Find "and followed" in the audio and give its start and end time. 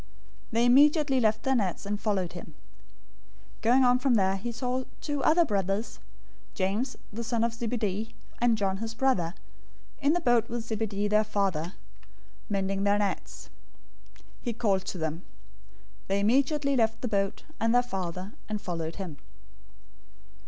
1.85-2.33, 18.49-18.95